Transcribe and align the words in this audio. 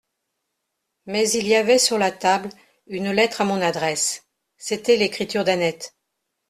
Mais 1.05 1.29
il 1.29 1.45
y 1.45 1.53
avait 1.53 1.77
sur 1.77 1.99
la 1.99 2.09
table 2.11 2.49
une 2.87 3.11
lettre 3.11 3.41
à 3.41 3.45
mon 3.45 3.61
adresse; 3.61 4.25
c'était 4.57 4.97
l'écriture 4.97 5.43
d'Annette. 5.43 5.95